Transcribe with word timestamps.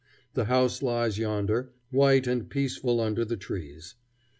The 0.33 0.45
house 0.45 0.81
lies 0.81 1.19
yonder, 1.19 1.73
white 1.91 2.25
and 2.25 2.49
peaceful 2.49 2.99
under 2.99 3.23
the 3.23 3.37
trees. 3.37 3.93